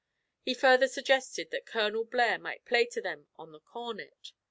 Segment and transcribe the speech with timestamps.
[0.41, 4.31] He further suggested that Colonel Blare might play to them on the cornet.